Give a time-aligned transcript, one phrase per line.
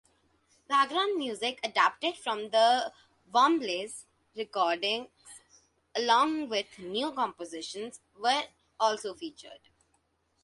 [0.67, 2.91] Background music adapted from the
[3.31, 5.09] Wombles' records
[5.93, 8.45] along with new compositions were
[8.79, 9.59] also featured.